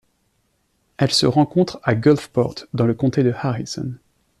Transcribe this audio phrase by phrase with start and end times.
[0.97, 3.93] Elle se rencontre à Gulfport dans le comté de Harrison.